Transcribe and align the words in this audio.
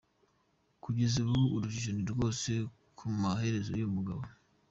Kugeza 0.83 1.15
ubu 1.25 1.39
urujijo 1.55 1.91
ni 1.93 2.03
rwose 2.11 2.49
ku 2.97 3.03
maherezo 3.21 3.69
y’uyu 3.73 3.95
mugabo. 3.97 4.23